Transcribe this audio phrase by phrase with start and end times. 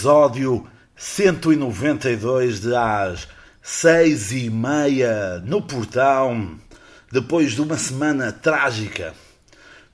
[0.00, 3.28] episódio 192 de às
[3.60, 6.58] seis e meia no portão,
[7.12, 9.12] depois de uma semana trágica,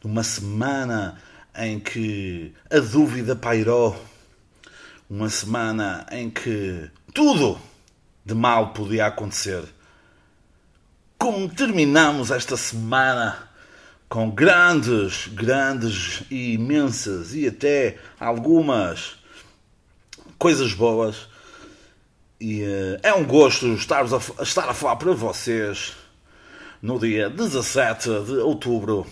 [0.01, 1.21] de uma semana
[1.57, 4.01] em que a dúvida pairou,
[5.11, 7.61] uma semana em que tudo
[8.25, 9.65] de mal podia acontecer.
[11.19, 13.51] Como terminamos esta semana
[14.09, 19.26] com grandes, grandes e imensas e até algumas
[20.39, 21.29] coisas boas.
[22.41, 25.95] E uh, é um gosto estar a, estar a falar para vocês
[26.83, 29.07] no dia 17 de outubro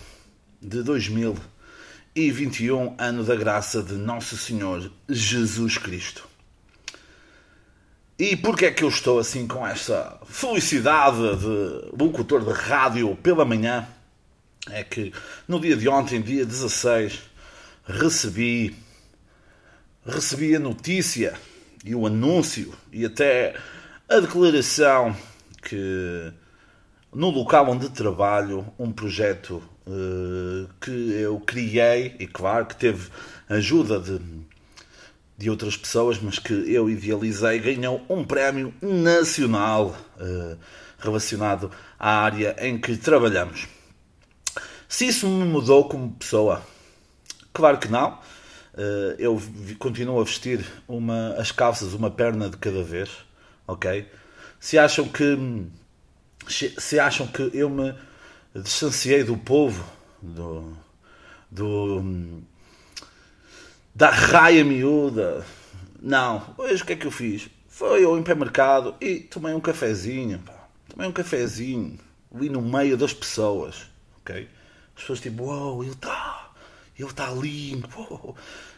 [0.61, 6.27] de 2021, ano da graça de Nosso Senhor Jesus Cristo.
[8.17, 13.43] E porquê é que eu estou assim com esta felicidade de locutor de rádio pela
[13.43, 13.85] manhã?
[14.69, 15.11] É que
[15.47, 17.19] no dia de ontem, dia 16,
[17.85, 18.75] recebi
[20.05, 21.33] recebi a notícia
[21.83, 23.55] e o anúncio e até
[24.07, 25.15] a declaração
[25.61, 26.31] que
[27.13, 33.09] no local onde trabalho, um projeto uh, que eu criei e claro que teve
[33.47, 34.19] ajuda de,
[35.37, 40.57] de outras pessoas, mas que eu idealizei, ganhou um prémio nacional uh,
[40.99, 43.67] relacionado à área em que trabalhamos.
[44.87, 46.61] Se isso me mudou como pessoa,
[47.53, 48.19] claro que não.
[48.75, 49.41] Uh, eu
[49.79, 53.09] continuo a vestir uma, as calças uma perna de cada vez,
[53.65, 54.05] ok?
[54.59, 55.37] Se acham que
[56.49, 57.95] se acham que eu me
[58.53, 59.85] distanciei do povo,
[60.21, 60.77] do,
[61.49, 62.43] do
[63.93, 65.45] da raia miúda,
[66.01, 66.53] não.
[66.57, 67.49] Hoje o que é que eu fiz?
[67.69, 70.67] Foi ao hipermercado e tomei um cafezinho, pá.
[70.89, 71.97] tomei um cafezinho
[72.33, 74.49] ali no meio das pessoas, ok?
[74.95, 76.44] As pessoas tipo, uau, wow, ele está
[76.97, 77.31] ele está.
[77.31, 78.33] Oh.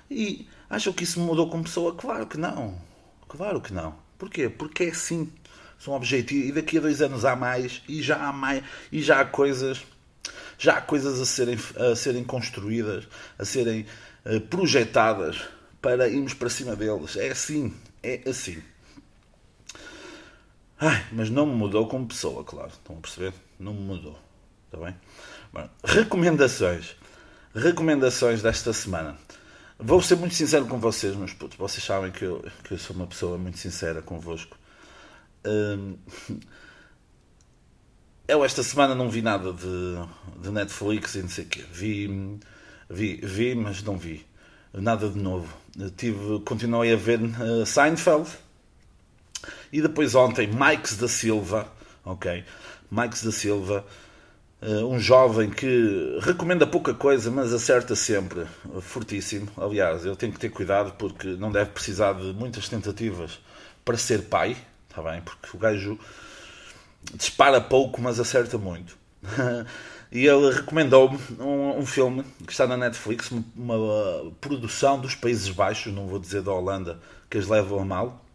[0.09, 1.93] E acham que isso me mudou como pessoa?
[1.95, 2.79] Claro que não.
[3.27, 3.95] Claro que não.
[4.17, 4.49] Porquê?
[4.49, 5.31] Porque é assim.
[5.77, 6.49] São objetivos.
[6.49, 7.83] E daqui a dois anos há mais.
[7.87, 8.63] E já há mais.
[8.91, 9.83] E já há coisas.
[10.57, 13.07] Já há coisas a serem, a serem construídas,
[13.37, 13.85] a serem
[14.25, 15.39] uh, projetadas
[15.79, 17.15] para irmos para cima deles.
[17.15, 17.73] É assim.
[18.01, 18.61] É assim.
[20.79, 22.69] Ai, mas não me mudou como pessoa, claro.
[22.69, 23.33] Estão a perceber?
[23.59, 24.17] Não me mudou.
[24.65, 24.95] Está bem?
[25.53, 26.95] Bom, recomendações
[27.57, 29.17] recomendações desta semana.
[29.79, 31.57] Vou ser muito sincero com vocês, meus putos.
[31.57, 34.57] Vocês sabem que eu, que eu sou uma pessoa muito sincera convosco.
[35.45, 35.97] Hum,
[38.27, 41.63] eu esta semana não vi nada de, de Netflix e não sei o quê.
[41.71, 42.39] Vi,
[42.89, 44.25] vi, vi, mas não vi.
[44.73, 45.51] Nada de novo.
[45.95, 48.29] tive, continuei a ver uh, Seinfeld.
[49.71, 51.71] E depois ontem, Mikes da Silva.
[52.03, 52.43] Ok?
[52.91, 53.85] Mikes da Silva
[54.61, 58.45] um jovem que recomenda pouca coisa, mas acerta sempre,
[58.81, 59.47] fortíssimo.
[59.57, 63.39] Aliás, ele tem que ter cuidado porque não deve precisar de muitas tentativas
[63.85, 64.57] para ser pai,
[64.89, 65.21] está bem?
[65.21, 65.99] Porque o gajo
[67.13, 68.97] dispara pouco, mas acerta muito.
[70.11, 75.49] e ele recomendou-me um, um, filme que está na Netflix, uma, uma, produção dos Países
[75.49, 78.25] Baixos, não vou dizer da Holanda, que as levam a mal,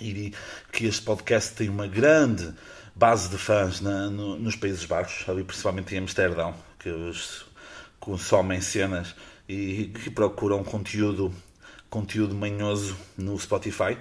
[0.00, 0.32] e
[0.72, 2.54] que este podcast tem uma grande
[3.00, 7.46] base de fãs na, no, nos Países Baixos, ali principalmente em Amsterdão, que os
[7.98, 9.14] consomem cenas
[9.48, 11.34] e que procuram conteúdo,
[11.88, 13.96] conteúdo manhoso no Spotify.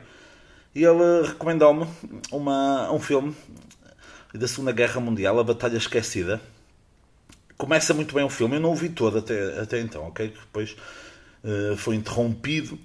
[0.76, 1.88] E ele recomendou-me
[2.30, 3.34] um filme
[4.34, 6.42] da Segunda Guerra Mundial, A Batalha Esquecida.
[7.58, 10.28] Começa muito bem o filme, eu não o vi todo até, até então, ok?
[10.28, 10.76] Depois
[11.46, 12.78] uh, foi interrompido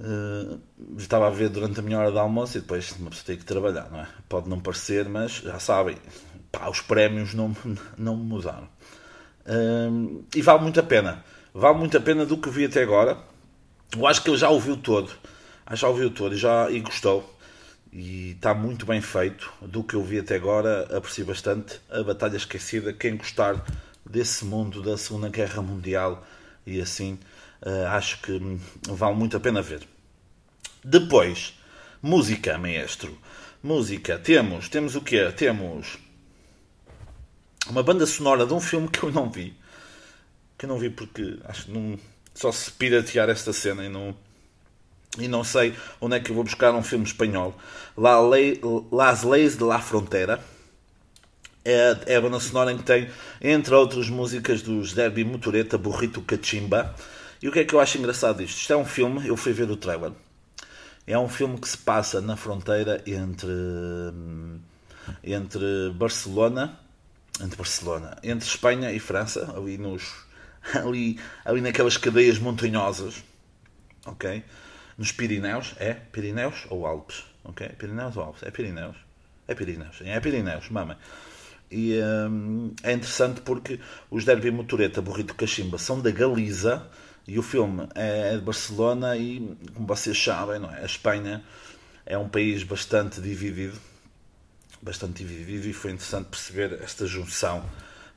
[0.00, 0.60] Uh,
[0.98, 3.44] estava a ver durante a minha hora de almoço e depois uma pessoa tem que
[3.44, 4.08] trabalhar, não é?
[4.28, 5.96] Pode não parecer, mas já sabem,
[6.50, 7.56] pá, os prémios não,
[7.96, 8.68] não me mudaram.
[9.46, 11.24] Uh, e vale muito a pena.
[11.52, 13.18] Vale muito a pena do que vi até agora.
[13.96, 15.12] Eu acho que ele já ouviu todo.
[15.64, 17.32] Acho já ouviu todo e, já, e gostou.
[17.92, 19.52] E está muito bem feito.
[19.62, 22.92] Do que eu vi até agora, aprecio bastante a Batalha Esquecida.
[22.92, 23.64] Quem gostar
[24.04, 26.26] desse mundo da Segunda Guerra Mundial
[26.66, 27.18] e assim
[27.64, 28.38] Uh, acho que
[28.90, 29.88] vale muito a pena ver.
[30.86, 31.54] Depois,
[32.02, 33.18] música, maestro.
[33.62, 35.32] Música, temos, temos o quê?
[35.34, 35.96] Temos
[37.66, 39.56] uma banda sonora de um filme que eu não vi.
[40.58, 41.98] Que eu não vi porque acho que não,
[42.34, 44.14] só se piratear esta cena e não,
[45.18, 47.58] e não sei onde é que eu vou buscar um filme espanhol.
[47.96, 48.18] La
[48.92, 50.44] Las Leis de la Frontera.
[51.64, 53.08] É, é a banda sonora em que tem,
[53.40, 56.94] entre outras músicas dos Derby Motoreta, Burrito Cachimba,
[57.40, 58.58] e o que é que eu acho engraçado disto?
[58.58, 60.12] Isto é um filme, eu fui ver o trailer.
[61.06, 63.52] É um filme que se passa na fronteira entre
[65.22, 66.78] entre Barcelona,
[67.42, 70.24] entre Barcelona, entre Espanha e França, ali nos
[70.74, 73.22] ali, ali naquelas cadeias montanhosas,
[74.06, 74.42] ok?
[74.96, 75.94] nos Pirineus, é?
[75.94, 77.24] Pirineus ou Alpes?
[77.42, 77.68] Ok?
[77.78, 78.42] Pirineus ou Alpes?
[78.42, 78.96] É Pirineus.
[79.46, 80.96] É Pirineus, é Pirineus, mamãe.
[81.70, 81.98] E
[82.30, 83.80] hum, é interessante porque
[84.10, 86.86] os Derby Motoreta, Burrito Cachimba são da Galiza
[87.26, 90.82] e o filme é de Barcelona e, como vocês sabem, não é?
[90.82, 91.42] a Espanha
[92.04, 93.78] é um país bastante dividido,
[94.82, 97.64] bastante dividido e foi interessante perceber esta junção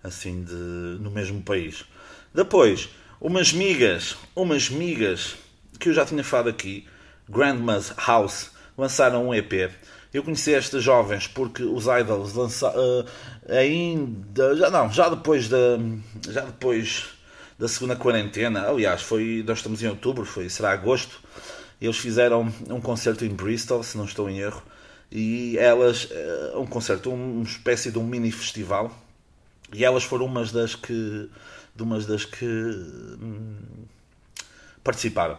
[0.03, 1.85] assim de, no mesmo país.
[2.33, 2.89] Depois,
[3.19, 5.35] umas migas, umas migas
[5.79, 6.85] que eu já tinha falado aqui,
[7.29, 9.71] Grandma's House, lançaram um EP.
[10.13, 13.05] Eu conheci estas jovens porque os Idols lançaram uh,
[13.49, 15.77] ainda já não, já depois da
[16.29, 17.16] já depois
[17.57, 21.19] da segunda quarentena, aliás, foi nós estamos em outubro, foi será agosto.
[21.81, 24.63] Eles fizeram um concerto em Bristol, se não estou em erro,
[25.11, 28.91] e elas uh, um concerto, uma espécie de um mini festival.
[29.73, 31.29] E elas foram umas das que
[31.75, 33.55] de umas das que hum,
[34.83, 35.37] participaram.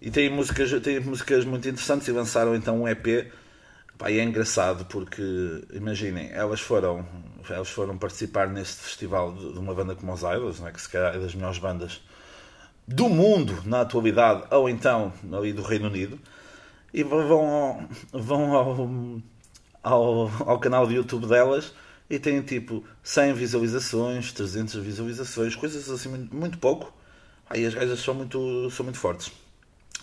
[0.00, 3.32] E tem músicas, tem músicas muito interessantes e lançaram então um EP.
[3.96, 5.22] Pá, e é engraçado porque,
[5.72, 7.06] imaginem, elas foram,
[7.48, 10.70] elas foram participar neste festival de, de uma banda como os Idols, é?
[10.72, 12.00] que se calhar é das melhores bandas
[12.86, 16.18] do mundo na atualidade, ou então ali do Reino Unido,
[16.92, 17.82] e vão ao,
[18.12, 18.88] vão ao,
[19.82, 21.72] ao, ao canal de YouTube delas
[22.08, 26.92] e têm tipo 100 visualizações, 300 visualizações, coisas assim muito, pouco.
[27.48, 29.30] Aí as gajas são muito, são muito fortes.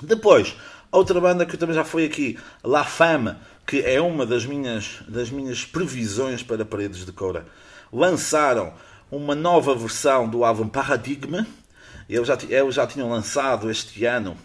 [0.02, 0.56] Depois,
[0.92, 3.36] outra banda que também já foi aqui, La Femme,
[3.72, 7.48] que é uma das minhas, das minhas previsões para Paredes de Coura,
[7.90, 8.74] lançaram
[9.10, 11.48] uma nova versão do álbum Paradigma.
[12.10, 14.36] Eles já, eles já tinham lançado este ano,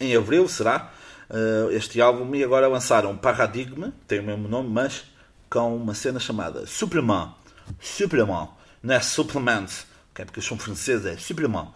[0.00, 0.92] em abril, será?
[1.30, 5.04] Eh, este álbum, e agora lançaram Paradigma, tem o mesmo nome, mas
[5.48, 7.36] com uma cena chamada Superman.
[7.80, 8.48] Superman,
[8.82, 9.68] não é Supplement,
[10.10, 10.24] okay?
[10.24, 11.68] porque são franceses, é Superman.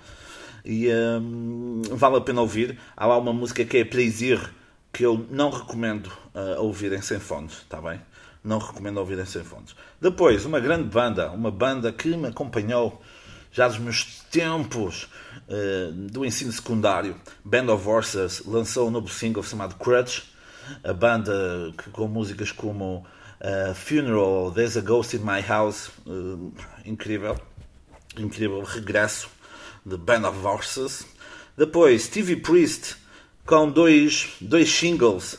[0.65, 2.77] E um, vale a pena ouvir.
[2.97, 4.41] Há lá uma música que é Plaisir,
[4.97, 8.01] que eu não recomendo uh, ouvirem sem fones, está bem?
[8.43, 9.77] Não recomendo ouvirem sem fones.
[10.01, 13.03] Depois, uma grande banda, uma banda que me acompanhou
[13.53, 15.07] já dos meus tempos
[15.51, 17.15] uh, do ensino secundário,
[17.45, 20.23] Band of Horses, lançou um novo single chamado Crutch,
[20.83, 23.07] a banda que, com músicas como
[23.39, 26.51] Uh, Funeral, There's a Ghost in My House, uh,
[26.87, 27.39] incrível,
[28.17, 29.29] incrível regresso
[29.85, 31.05] de Band of Horses.
[31.55, 32.97] Depois, TV Priest
[33.47, 35.35] com dois, dois singles,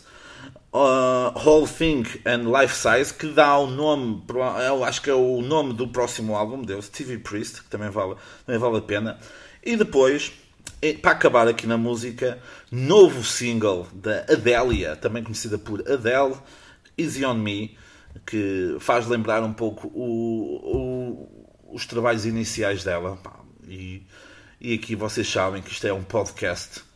[0.74, 4.24] uh, Whole Thing and Life Size, que dá o nome,
[4.65, 8.15] eu acho que é o nome do próximo álbum deles, TV Priest, que também vale,
[8.45, 9.19] também vale a pena.
[9.62, 10.31] E depois,
[11.01, 12.39] para acabar aqui na música,
[12.71, 16.36] novo single da Adélia, também conhecida por Adele,
[16.98, 17.77] Easy on Me
[18.25, 23.19] que faz lembrar um pouco o, o, os trabalhos iniciais dela.
[23.68, 24.03] E,
[24.60, 26.87] e aqui vocês sabem que isto é um podcast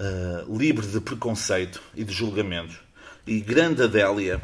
[0.00, 2.78] uh, livre de preconceito e de julgamentos.
[3.26, 4.40] E grande Adélia,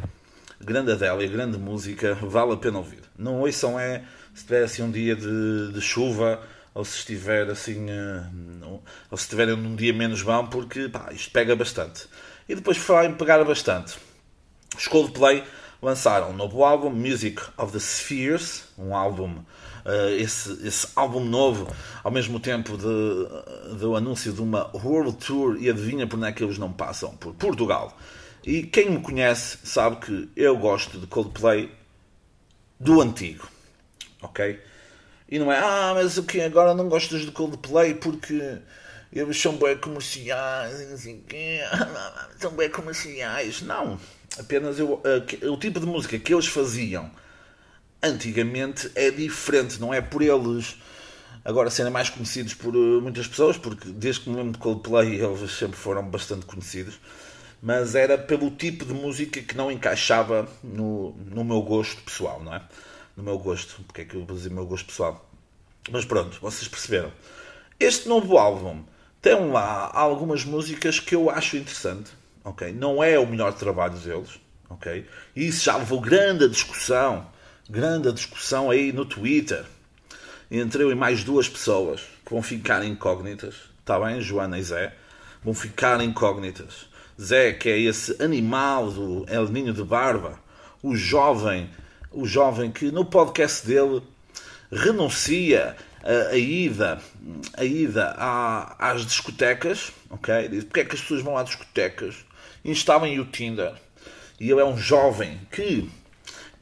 [0.61, 3.03] grande Adélia, grande música, vale a pena ouvir.
[3.17, 6.43] Não ouçam é se tiver assim um dia de, de chuva
[6.75, 11.31] ou se estiver assim uh, ou se estiverem num dia menos bom porque pá, isto
[11.31, 12.07] pega bastante.
[12.49, 13.97] E depois vai pegar bastante.
[14.77, 15.45] Os Coldplay
[15.81, 19.45] lançaram um novo álbum, Music of the Spheres, um álbum,
[20.19, 21.67] esse, esse álbum novo,
[22.03, 26.33] ao mesmo tempo de, do anúncio de uma World Tour, e adivinha por onde é
[26.33, 27.17] que eles não passam?
[27.17, 27.97] Por Portugal.
[28.45, 31.71] E quem me conhece sabe que eu gosto de Coldplay
[32.79, 33.49] do antigo,
[34.21, 34.61] ok?
[35.29, 38.59] E não é, ah, mas o que agora não gostas de Coldplay porque
[39.13, 41.61] eles são bem comerciais, não sei quê,
[42.39, 43.63] são bem comerciais.
[43.63, 43.99] Não,
[44.39, 47.11] Apenas eu, uh, o tipo de música que eles faziam
[48.03, 50.77] antigamente é diferente, não é por eles
[51.45, 55.21] agora serem mais conhecidos por uh, muitas pessoas, porque desde que me lembro de Coldplay
[55.21, 57.01] eles sempre foram bastante conhecidos,
[57.61, 62.55] mas era pelo tipo de música que não encaixava no, no meu gosto pessoal, não
[62.55, 62.63] é?
[63.17, 65.29] No meu gosto, porque é que eu vou dizer meu gosto pessoal?
[65.91, 67.13] Mas pronto, vocês perceberam.
[67.79, 68.85] Este novo álbum
[69.21, 72.13] tem lá algumas músicas que eu acho interessante
[72.45, 72.73] ok?
[72.73, 75.07] Não é o melhor trabalho deles, ok?
[75.35, 77.27] Isso já levou grande discussão,
[77.73, 79.65] grande discussão aí no Twitter,
[80.51, 84.95] entre eu e mais duas pessoas que vão ficar incógnitas, está bem, Joana e Zé,
[85.43, 86.87] vão ficar incógnitas.
[87.19, 90.39] Zé, que é esse animal do El Ninho de Barba,
[90.83, 91.71] o jovem,
[92.11, 94.03] o jovem que no podcast dele
[94.71, 97.01] renuncia a, a ida,
[97.57, 100.47] a ida à, às discotecas, ok?
[100.51, 102.17] Diz, porque é que as pessoas vão às discotecas?
[102.65, 103.73] instalem o Tinder.
[104.39, 105.89] E ele é um jovem que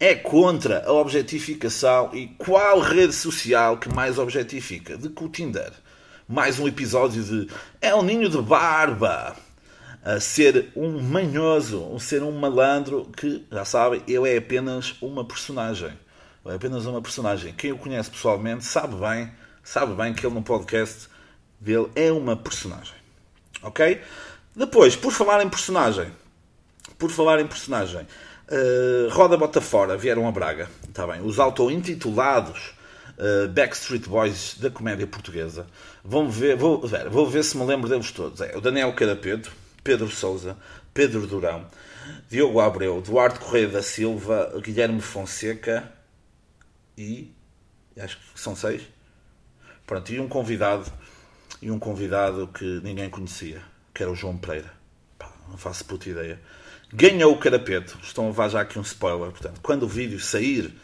[0.00, 2.10] é contra a objetificação.
[2.14, 5.70] E qual rede social que mais objetifica do que o Tinder?
[6.26, 7.52] Mais um episódio de
[7.82, 9.36] É um ninho de barba.
[10.02, 15.22] a ser um manhoso, um ser um malandro que, já sabem, ele é apenas uma
[15.22, 15.92] personagem.
[16.46, 17.52] É apenas uma personagem.
[17.52, 19.30] Quem o conhece pessoalmente sabe bem,
[19.62, 21.10] sabe bem que ele no podcast
[21.60, 22.94] dele é uma personagem.
[23.62, 24.00] Ok?
[24.56, 26.10] Depois, por falar em personagem,
[26.98, 28.06] por falar em personagem,
[28.50, 31.20] uh, Roda Bota Fora vieram a Braga, está bem?
[31.22, 32.74] Os auto-intitulados
[33.18, 35.66] uh, Backstreet Boys da comédia portuguesa.
[36.04, 38.40] Vão ver, vou, ver, vou ver se me lembro deles todos.
[38.40, 39.50] É o Daniel Carapedo,
[39.82, 40.56] Pedro Souza,
[40.92, 41.66] Pedro Durão,
[42.28, 45.90] Diogo Abreu, Duarte Correia da Silva, Guilherme Fonseca
[46.96, 47.32] e
[47.98, 48.82] acho que são seis.
[49.86, 50.90] Pronto, e um convidado
[51.62, 53.60] e um convidado que ninguém conhecia,
[53.92, 54.72] que era o João Pereira.
[55.18, 56.40] Pá, não faço puta ideia.
[56.92, 57.98] Ganhou o Carapeto.
[58.02, 59.30] Estão a levar já aqui um spoiler.
[59.30, 60.74] Portanto, quando o vídeo sair,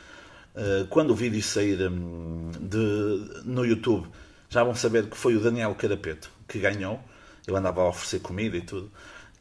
[0.54, 4.06] uh, quando o vídeo sair um, de, no YouTube,
[4.48, 7.00] já vão saber que foi o Daniel Carapeto que ganhou.
[7.46, 8.90] Ele andava a oferecer comida e tudo.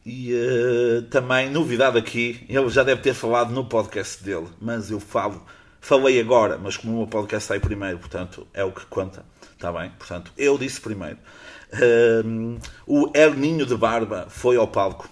[0.06, 5.00] E uh, também, novidade aqui, ele já deve ter falado no podcast dele, mas eu
[5.00, 5.44] falo,
[5.82, 9.72] falei agora, mas como o meu podcast sai primeiro, portanto, é o que conta, está
[9.72, 9.90] bem?
[9.98, 11.18] Portanto, eu disse primeiro.
[11.74, 15.10] Uh, o Erninho de Barba foi ao palco.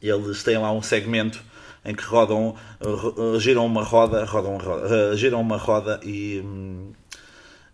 [0.00, 1.42] Eles têm lá um segmento
[1.84, 6.92] em que rodam, uh, giram uma roda, rodam roda, giram uma roda e um,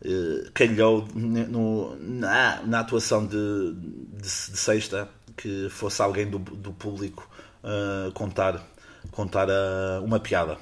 [0.05, 6.73] uh, calhou no, na, na atuação de, de, de, sexta que fosse alguém do, do
[6.73, 7.29] público
[7.63, 8.63] uh, contar,
[9.11, 10.59] contar uh, uma piada.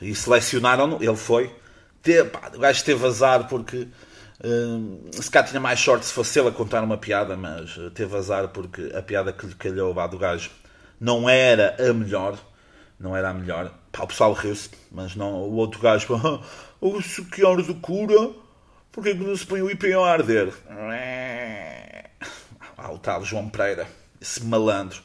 [0.00, 1.54] E selecionaram-no, ele foi.
[2.02, 3.88] Te, pá, o gajo teve azar porque
[4.42, 8.16] uh, se cá tinha mais sorte se fosse ele a contar uma piada, mas teve
[8.16, 10.50] azar porque a piada que lhe calhou lá do gajo
[11.00, 12.38] não era a melhor.
[12.98, 13.72] Não era a melhor.
[13.92, 16.08] Pá, o pessoal riu-se, mas não, o outro gajo,
[16.80, 18.34] o sequer de cura
[18.96, 20.54] Porquê que não se põe o IPO a arder?
[22.78, 23.86] Ah, o tal João Pereira,
[24.18, 25.02] esse malandro.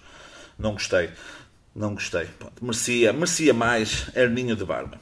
[0.57, 1.11] Não gostei.
[1.75, 2.25] Não gostei.
[2.39, 4.97] Pronto, merecia, merecia mais Herninho de Barba.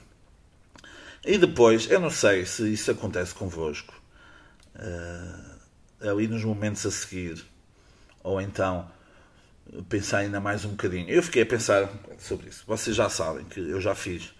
[1.24, 3.94] E depois, eu não sei se isso acontece convosco.
[4.76, 7.46] Uh, ali nos momentos a seguir.
[8.24, 8.90] Ou então
[9.88, 11.10] pensar ainda mais um bocadinho.
[11.10, 12.64] Eu fiquei a pensar sobre isso.
[12.68, 14.34] Vocês já sabem que eu já fiz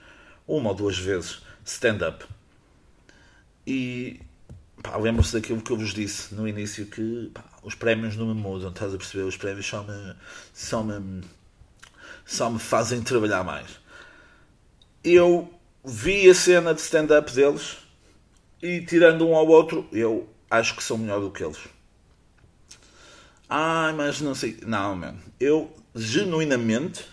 [0.48, 2.26] uma ou duas vezes stand-up.
[3.66, 4.20] E
[5.00, 8.70] lembro-se daquilo que eu vos disse no início, que pá, os prémios não me mudam,
[8.70, 9.24] estás a perceber?
[9.24, 10.16] Os prémios só me,
[10.54, 11.22] só me,
[12.26, 13.80] só me fazem trabalhar mais.
[15.04, 15.54] Eu
[15.86, 17.78] vi a cena de stand-up deles
[18.62, 21.60] e, tirando um ao outro, eu acho que sou melhor do que eles.
[23.50, 24.60] Ah, mas não sei.
[24.66, 25.16] Não, man.
[25.40, 27.06] Eu genuinamente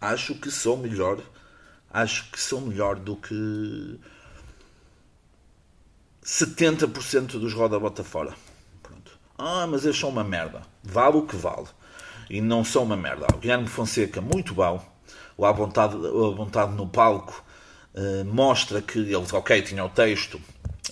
[0.00, 1.20] acho que sou melhor.
[1.88, 4.00] Acho que sou melhor do que
[6.24, 8.34] 70% dos roda bota fora.
[8.82, 9.12] Pronto.
[9.38, 10.62] Ah, mas eles são uma merda.
[10.82, 11.68] Vale o que vale.
[12.28, 13.26] E não são uma merda.
[13.32, 14.84] O Guilherme Fonseca, muito bom.
[15.40, 17.44] À vontade, a vontade no palco
[17.94, 20.40] uh, mostra que ele, ok, tinha o texto,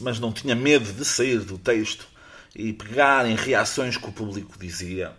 [0.00, 2.11] mas não tinha medo de sair do texto
[2.54, 5.12] e pegar em reações que o público dizia.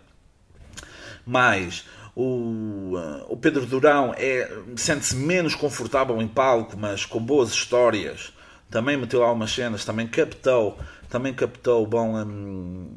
[1.26, 7.50] Mas o, uh, o Pedro Durão é, sente-se menos confortável em palco, mas com boas
[7.50, 8.32] histórias
[8.70, 12.88] também meteu algumas cenas, também captou, também captou bom, um,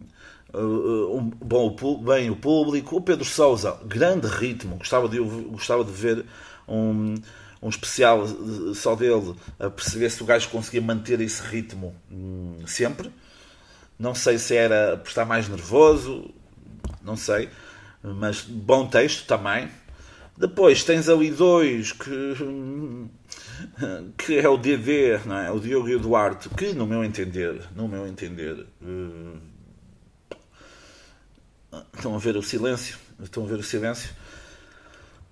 [0.54, 2.98] um, bom, bem o público.
[2.98, 6.26] O Pedro Souza, grande ritmo, gostava de, gostava de ver
[6.68, 7.16] um,
[7.62, 8.26] um especial
[8.74, 13.12] só dele a perceber se o gajo conseguia manter esse ritmo hum, sempre.
[14.00, 16.30] Não sei se era por estar mais nervoso,
[17.02, 17.50] não sei,
[18.04, 19.70] mas bom texto também.
[20.38, 22.36] Depois tens ali dois que,
[24.18, 25.52] que é o DD, não é?
[25.52, 29.38] o Diogo e o Duarte, que no meu entender, no meu entender, uh,
[31.96, 34.12] estão a ver o silêncio, estão a ver o silêncio.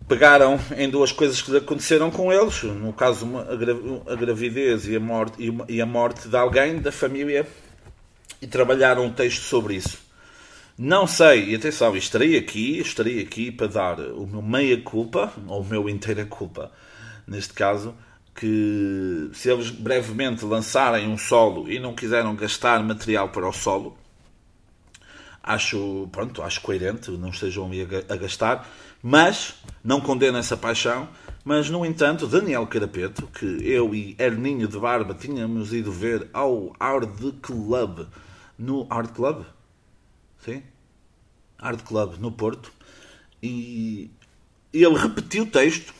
[0.07, 4.99] Pegaram em duas coisas que aconteceram com eles, no caso uma, a, gravidez e a,
[4.99, 7.47] morte, e, uma, e a morte de alguém da família,
[8.41, 9.97] e trabalharam um texto sobre isso.
[10.77, 15.61] Não sei, e atenção, estarei aqui, estarei aqui para dar o meu meia culpa, ou
[15.61, 16.71] o meu inteira culpa,
[17.25, 17.95] neste caso,
[18.35, 23.97] que se eles brevemente lançarem um solo e não quiseram gastar material para o solo,
[25.41, 27.69] acho, pronto, acho coerente, não estejam
[28.09, 28.69] a gastar,
[29.01, 31.07] mas não condeno essa paixão.
[31.43, 36.75] Mas, no entanto, Daniel Carapeto, que eu e Erninho de Barba tínhamos ido ver ao
[36.79, 37.07] Art
[37.39, 38.07] Club,
[38.57, 39.45] no Art Club,
[40.43, 40.63] sim,
[41.57, 42.71] Art Club no Porto,
[43.41, 44.09] e
[44.73, 45.93] ele repetiu o texto,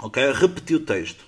[0.00, 0.32] ok?
[0.32, 1.24] Repetiu o texto.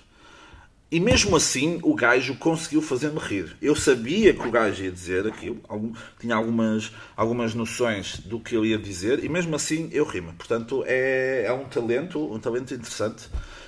[0.89, 3.57] E mesmo assim o gajo conseguiu fazer-me rir.
[3.61, 8.55] Eu sabia que o gajo ia dizer aquilo, algum, tinha algumas, algumas noções do que
[8.55, 10.31] ele ia dizer, e mesmo assim eu ri-me.
[10.31, 13.27] Portanto, é, é um talento, um talento interessante.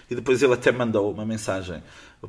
[0.09, 1.83] E depois ele até mandou uma mensagem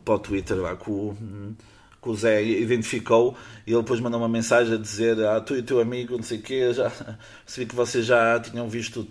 [0.05, 1.57] para o Twitter lá com o,
[2.03, 5.63] que o Zé identificou e ele depois mandou uma mensagem a dizer ah, tu e
[5.63, 6.91] teu amigo, não sei o quê, já
[7.45, 9.07] sei que vocês já tinham visto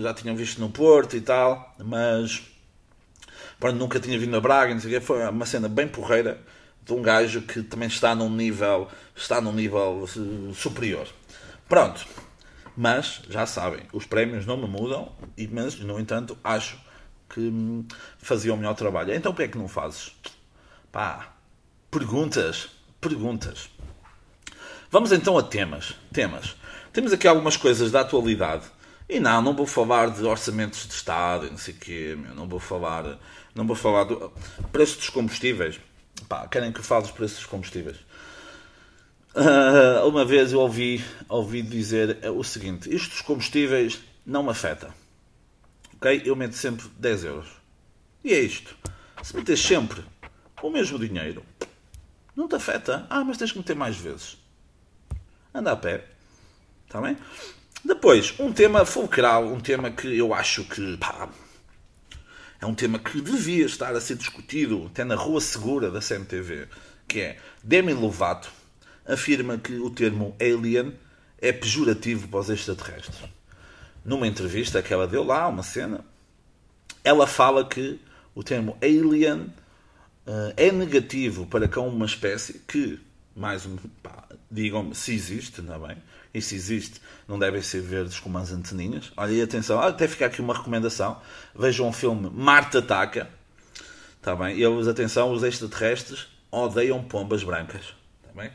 [0.00, 2.42] já tinham visto no Porto e tal, mas
[3.58, 5.04] pronto, nunca tinha vindo a Braga, não sei o quê.
[5.04, 6.40] foi uma cena bem porreira
[6.84, 10.08] de um gajo que também está num nível está num nível
[10.54, 11.08] superior.
[11.68, 12.06] Pronto.
[12.80, 15.10] Mas, já sabem, os prémios não me mudam,
[15.50, 16.78] mas, no entanto, acho
[17.28, 17.84] que hum,
[18.18, 19.12] faziam o melhor trabalho.
[19.12, 20.12] Então, por que é que não fazes?
[20.92, 21.37] Pá,
[21.90, 22.68] Perguntas,
[23.00, 23.70] perguntas.
[24.90, 25.94] Vamos então a temas.
[26.12, 26.54] Temas.
[26.92, 28.64] Temos aqui algumas coisas da atualidade.
[29.08, 32.34] E não, não vou falar de orçamentos de Estado não sei o quê, meu.
[32.34, 33.18] não vou falar,
[33.54, 34.30] não vou falar do
[34.70, 35.80] preço dos combustíveis.
[36.28, 37.96] Pá, querem que eu fale dos preços dos combustíveis?
[39.34, 44.92] Uh, uma vez eu ouvi, ouvi dizer o seguinte: isto dos combustíveis não me afeta.
[45.96, 46.20] Ok?
[46.26, 47.48] Eu meto sempre 10 euros.
[48.22, 48.76] E é isto.
[49.22, 50.04] Se metes sempre
[50.62, 51.42] o mesmo dinheiro,
[52.38, 53.04] não te afeta.
[53.10, 54.38] Ah, mas tens que meter mais vezes.
[55.52, 56.04] Anda a pé.
[56.86, 57.16] Está bem?
[57.84, 61.28] Depois, um tema fulcral, um tema que eu acho que pá,
[62.60, 66.68] é um tema que devia estar a ser discutido até na rua segura da CMTV,
[67.08, 68.50] que é Demi Lovato
[69.04, 70.92] afirma que o termo alien
[71.40, 73.16] é pejorativo para os extraterrestres.
[74.04, 76.04] Numa entrevista que ela deu lá, uma cena,
[77.02, 77.98] ela fala que
[78.34, 79.52] o termo alien
[80.56, 83.00] é negativo para com uma espécie que,
[83.34, 83.76] mais um,
[84.50, 86.02] digam-me se existe, não é bem?
[86.34, 89.10] E se existe, não devem ser verdes como as anteninhas.
[89.16, 91.20] Olha, e atenção, até ficar aqui uma recomendação:
[91.58, 93.30] vejam o filme Marte Ataca.
[94.16, 94.60] Está bem?
[94.60, 97.94] Eles, atenção, os extraterrestres odeiam pombas brancas.
[98.22, 98.52] Está bem?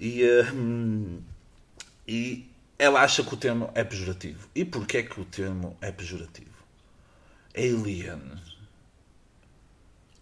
[0.00, 1.22] E, uh,
[2.06, 4.48] e ela acha que o termo é pejorativo.
[4.54, 6.48] E porquê é que o termo é pejorativo?
[7.56, 8.20] Alien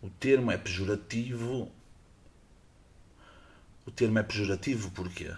[0.07, 1.69] o termo é pejorativo.
[3.85, 5.33] O termo é pejorativo porquê?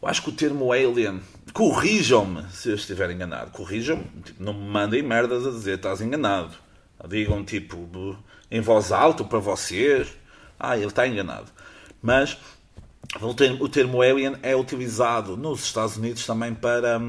[0.00, 1.22] Eu acho que o termo alien.
[1.54, 3.50] Corrijam-me se eu estiver enganado.
[3.52, 4.04] Corrijam-me.
[4.22, 6.54] Tipo, não me mandem merdas a dizer estás enganado.
[7.08, 8.18] Digam tipo
[8.50, 10.14] em voz alta para vocês.
[10.60, 11.50] Ah, ele está enganado.
[12.02, 12.36] Mas
[13.22, 17.00] o termo, alien é utilizado nos Estados Unidos também para.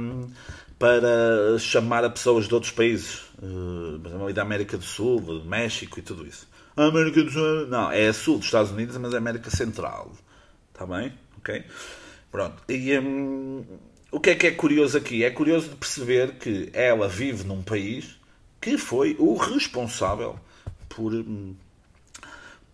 [0.79, 5.99] Hum, para chamar a pessoas de outros países, uh, da América do Sul, do México
[5.99, 6.47] e tudo isso.
[6.75, 10.13] A América do Sul, não, é a sul dos Estados Unidos, mas é América Central.
[10.73, 11.13] Está bem?
[11.37, 11.63] Ok?
[12.31, 12.63] Pronto.
[12.69, 13.65] E um,
[14.11, 15.23] o que é que é curioso aqui?
[15.23, 18.17] É curioso de perceber que ela vive num país
[18.61, 20.39] que foi o responsável
[20.87, 21.55] por um,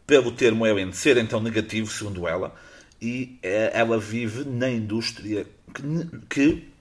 [0.05, 2.53] pelo termo alien ser então negativo, segundo ela,
[3.01, 5.83] e eh, ela vive na indústria que,
[6.29, 6.74] que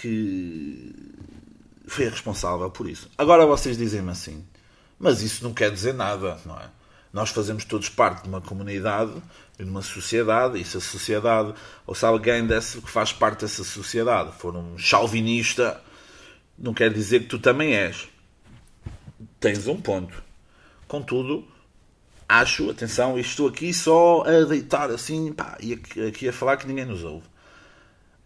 [0.00, 0.94] que
[1.86, 3.10] foi responsável por isso.
[3.18, 4.42] Agora vocês dizem-me assim,
[4.98, 6.70] mas isso não quer dizer nada, não é?
[7.12, 9.12] Nós fazemos todos parte de uma comunidade
[9.58, 11.52] e de uma sociedade, e se a sociedade,
[11.86, 15.82] ou se alguém desse, que faz parte dessa sociedade for um chauvinista,
[16.56, 18.08] não quer dizer que tu também és.
[19.38, 20.22] Tens um ponto.
[20.88, 21.46] Contudo,
[22.26, 26.66] acho, atenção, estou aqui só a deitar assim, pá, e aqui, aqui a falar que
[26.66, 27.29] ninguém nos ouve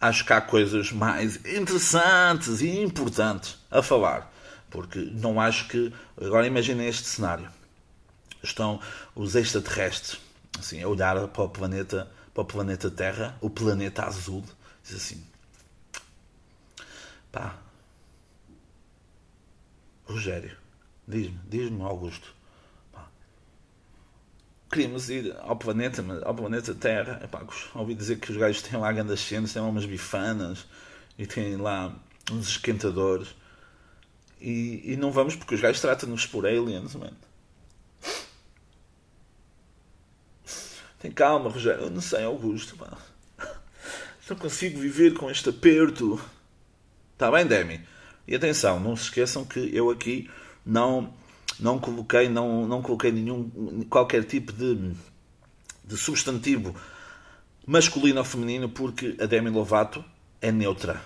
[0.08, 4.32] acho que há coisas mais interessantes e importantes a falar.
[4.70, 5.92] Porque não acho que.
[6.20, 7.48] Agora imaginem este cenário.
[8.42, 8.80] Estão
[9.14, 10.20] os extraterrestres
[10.58, 14.44] assim, a olhar para o planeta, para o planeta Terra, o planeta azul,
[14.82, 15.24] diz assim:
[17.32, 17.56] pá,
[20.04, 20.56] Rogério,
[21.08, 22.33] diz-me, diz-me, Augusto,
[24.74, 27.20] queríamos ir ao planeta, ao planeta Terra.
[27.22, 30.66] Epá, ouvi dizer que os gajos têm lá grandes cenas, têm lá umas bifanas
[31.16, 31.94] e têm lá
[32.32, 33.28] uns esquentadores.
[34.40, 37.16] E, e não vamos porque os gajos tratam-nos por aliens, mano.
[40.98, 41.84] Tem calma, Rogério.
[41.84, 42.76] Eu não sei, Augusto.
[42.76, 42.98] Pá.
[44.28, 46.20] Não consigo viver com este aperto.
[47.12, 47.80] Está bem, Demi?
[48.26, 50.30] E atenção, não se esqueçam que eu aqui
[50.64, 51.12] não
[51.58, 54.92] não coloquei, não, não coloquei nenhum, qualquer tipo de,
[55.84, 56.74] de substantivo
[57.66, 60.04] masculino ou feminino porque a Demi Lovato
[60.40, 61.00] é neutra.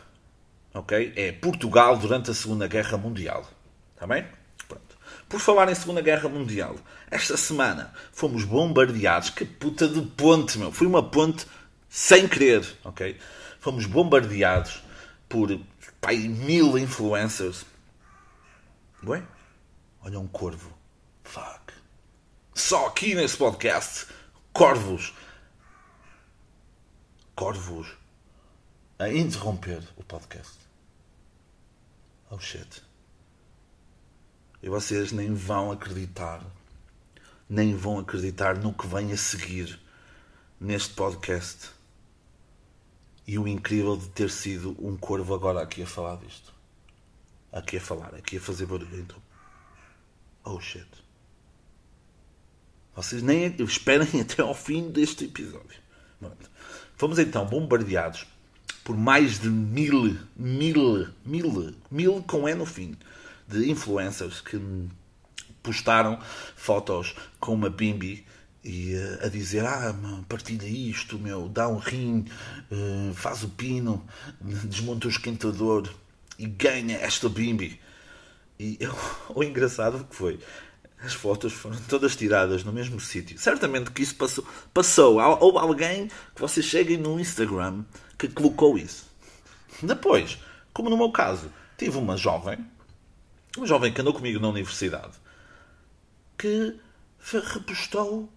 [0.74, 1.12] Ok?
[1.16, 3.48] É Portugal durante a Segunda Guerra Mundial.
[3.94, 4.26] Está bem?
[4.66, 4.96] Pronto.
[5.28, 6.76] Por falar em Segunda Guerra Mundial,
[7.11, 9.30] esta semana fomos bombardeados.
[9.30, 10.72] Que puta de ponte, meu.
[10.72, 11.46] Foi uma ponte
[11.88, 12.66] sem querer.
[12.84, 13.16] Ok?
[13.61, 14.82] Fomos bombardeados
[15.28, 15.58] por
[16.00, 17.64] pai, mil influencers.
[19.02, 19.22] Bem?
[20.08, 20.72] Olha um corvo.
[21.22, 21.74] Fuck.
[22.54, 24.06] Só aqui nesse podcast,
[24.54, 25.12] corvos.
[27.36, 27.88] Corvos
[28.98, 30.54] a interromper o podcast.
[32.30, 32.82] Oh shit.
[34.62, 36.42] E vocês nem vão acreditar,
[37.46, 39.78] nem vão acreditar no que vem a seguir
[40.58, 41.68] neste podcast.
[43.26, 46.54] E o incrível de ter sido um corvo agora aqui a falar disto.
[47.52, 49.00] Aqui a falar, aqui a fazer barulho.
[49.00, 49.27] Então.
[50.48, 50.87] Oh shit.
[52.96, 55.78] Vocês nem esperem até ao fim deste episódio.
[56.96, 58.26] Fomos então bombardeados
[58.82, 62.96] por mais de mil, mil, mil, mil com E no fim,
[63.46, 64.58] de influencers que
[65.62, 66.18] postaram
[66.56, 68.24] fotos com uma bimbi
[68.64, 69.94] e uh, a dizer ah,
[70.26, 72.24] partilha isto, meu, dá um rim,
[72.72, 74.02] uh, faz o pino,
[74.40, 75.94] desmonta o esquentador
[76.38, 77.78] e ganha esta bimbi.
[78.58, 78.94] E eu,
[79.34, 80.40] o engraçado que foi,
[81.00, 83.38] as fotos foram todas tiradas no mesmo sítio.
[83.38, 84.44] Certamente que isso passou.
[84.74, 85.18] passou.
[85.40, 87.84] Houve alguém que vocês cheguem no Instagram
[88.18, 89.06] que colocou isso.
[89.82, 90.38] Depois,
[90.72, 92.58] como no meu caso, tive uma jovem,
[93.56, 95.12] uma jovem que andou comigo na universidade,
[96.36, 96.74] que
[97.52, 98.28] repostou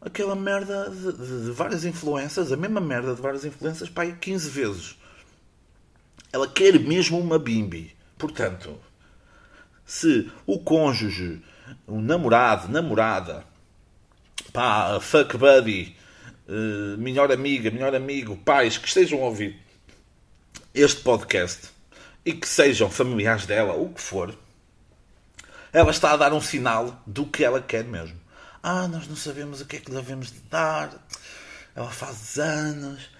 [0.00, 4.48] aquela merda de, de, de várias influências, a mesma merda de várias influências, aí 15
[4.48, 4.98] vezes.
[6.32, 7.94] Ela quer mesmo uma bimbi.
[8.16, 8.78] Portanto,
[9.90, 11.42] se o cônjuge,
[11.84, 13.44] o namorado, namorada,
[14.52, 15.96] pá, fuck buddy,
[16.46, 19.60] uh, melhor amiga, melhor amigo, pais que estejam a ouvir
[20.72, 21.70] este podcast
[22.24, 24.32] e que sejam familiares dela, o que for,
[25.72, 28.16] ela está a dar um sinal do que ela quer mesmo.
[28.62, 31.04] Ah, nós não sabemos o que é que devemos de dar.
[31.74, 33.10] Ela faz anos.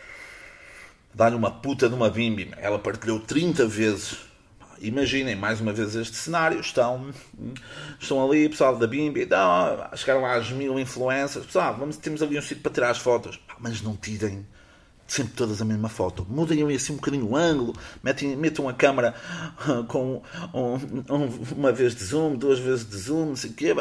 [1.13, 2.53] Dá-lhe uma puta de uma bimbi.
[2.59, 4.30] Ela partilhou 30 vezes
[4.81, 7.11] imaginem mais uma vez este cenário, estão,
[7.99, 12.39] estão ali, pessoal da Bimbi, então, chegaram lá as mil influências, pessoal, vamos, temos ali
[12.39, 14.47] um sítio para tirar as fotos, mas não tirem
[15.11, 16.25] sempre todas a mesma foto.
[16.29, 19.15] Mudem assim um bocadinho o ângulo, metem, metam a câmera
[19.89, 20.23] com
[20.55, 23.75] um, um, uma vez de zoom, duas vezes de zoom, não sei o quê.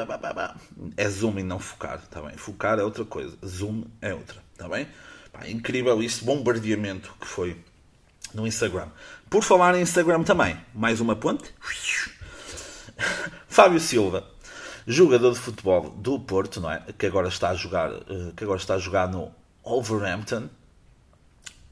[0.97, 2.35] É zoom e não focar, está bem?
[2.35, 4.87] Focar é outra coisa, zoom é outra, está bem?
[5.31, 7.55] Pá, incrível isso, bombardeamento que foi
[8.33, 8.87] no Instagram.
[9.29, 11.53] Por falar em Instagram também, mais uma ponte.
[13.47, 14.27] Fábio Silva,
[14.87, 16.83] jogador de futebol do Porto, não é?
[16.97, 19.31] Que agora está a jogar, eh, que agora está a jogar no
[19.63, 20.49] Wolverhampton,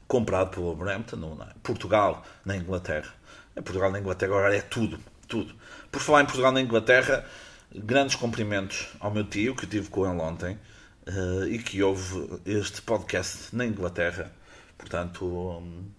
[0.06, 1.48] comprado pelo Wolverhampton, não é?
[1.60, 3.12] Portugal na Inglaterra.
[3.56, 5.52] É Portugal na Inglaterra agora é tudo, tudo.
[5.90, 7.26] Por falar em Portugal na Inglaterra,
[7.74, 10.56] grandes cumprimentos ao meu tio que eu tive com ele ontem
[11.08, 14.30] uh, e que ouve este podcast na Inglaterra.
[14.78, 15.97] Portanto, um,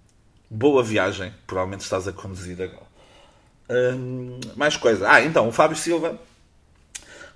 [0.51, 2.88] Boa viagem, provavelmente estás a conduzir agora.
[3.69, 5.07] Hum, mais coisa.
[5.07, 6.19] Ah, então, o Fábio Silva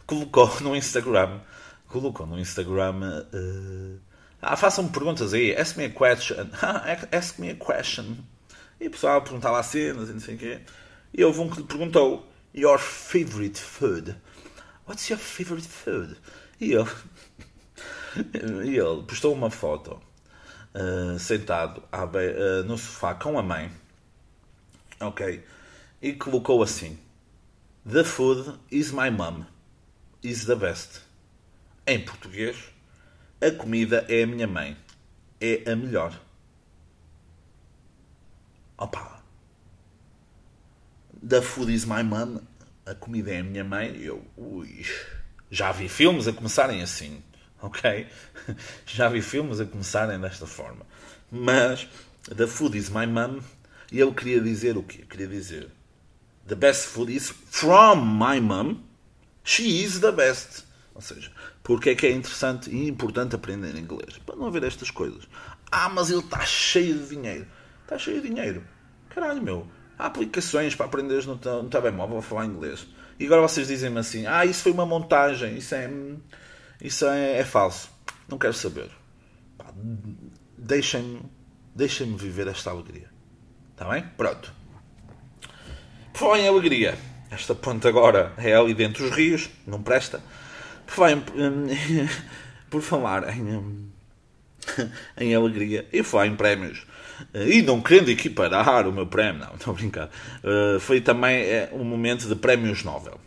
[0.08, 1.40] colocou no Instagram.
[1.88, 3.24] Colocou no Instagram.
[3.32, 4.00] Uh,
[4.42, 5.56] ah, façam-me perguntas aí.
[5.56, 6.48] Ask me a question.
[7.16, 8.18] Ask me a question.
[8.82, 10.62] E o pessoal perguntava cenas e não sei o quê.
[11.14, 14.16] E houve um que lhe perguntou: Your favorite food?
[14.88, 16.18] What's your favorite food?
[16.60, 16.90] E ele,
[18.66, 20.02] e ele postou uma foto
[20.74, 23.72] uh, sentado uh, no sofá com a mãe,
[25.00, 25.44] ok,
[26.02, 26.98] e colocou assim:
[27.90, 29.46] The food is my mom,
[30.22, 31.02] is the best.
[31.86, 32.58] Em português,
[33.42, 34.78] a comida é a minha mãe,
[35.40, 36.20] é a melhor.
[38.78, 39.22] Opa!
[41.28, 42.42] The food is my mom,
[42.86, 43.96] a comida é a minha mãe.
[43.98, 44.86] Eu, ui,
[45.50, 47.24] já vi filmes a começarem assim
[47.66, 48.08] ok?
[48.86, 50.86] Já vi filmes a começarem desta forma.
[51.32, 51.88] Mas
[52.36, 53.40] The Food is My Mom,
[53.92, 55.06] e ele queria dizer o quê?
[55.10, 55.70] Queria dizer
[56.46, 58.84] The best food is from my mom.
[59.46, 60.66] She is the best.
[60.94, 61.32] Ou seja,
[61.64, 64.18] porque é que é interessante e importante aprender inglês?
[64.26, 65.26] Para não haver estas coisas.
[65.72, 67.48] Ah, mas ele está cheio de dinheiro.
[67.84, 68.62] Está cheio de dinheiro.
[69.10, 69.68] Caralho, meu.
[69.98, 72.86] Há aplicações para aprenderes no, no telemóvel a falar inglês.
[73.18, 75.58] E agora vocês dizem-me assim: ah, isso foi uma montagem.
[75.58, 76.20] Isso é hum,
[76.84, 77.90] isso é, é falso.
[78.28, 78.90] Não quero saber.
[80.58, 81.22] Deixem-me
[81.76, 83.10] deixem viver esta alegria.
[83.72, 84.04] Está bem?
[84.16, 84.54] Pronto.
[86.12, 86.98] Por falar em alegria,
[87.32, 90.22] esta ponte agora é ali dentro dos rios, não presta.
[90.86, 91.24] Por falar em,
[92.70, 93.92] por falar em,
[95.18, 96.86] em alegria e falar em prémios,
[97.34, 100.10] e não querendo equiparar o meu prémio, não, estou a brincar,
[100.44, 103.20] eh, foi também eh, um momento de prémios Nobel.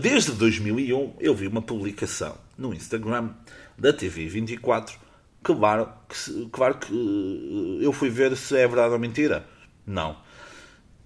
[0.00, 3.34] Desde 2001 eu vi uma publicação no Instagram
[3.78, 4.96] da TV24.
[5.42, 9.46] Claro que, claro que eh, eu fui ver se é verdade ou mentira.
[9.86, 10.16] Não.